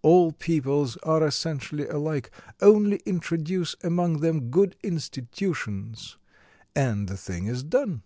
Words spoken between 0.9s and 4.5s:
are essentially alike; only introduce among them